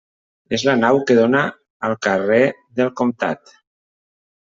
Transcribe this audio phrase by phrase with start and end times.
[0.57, 1.41] És la nau que dóna
[1.89, 2.39] al carrer
[2.81, 3.53] del Comtat.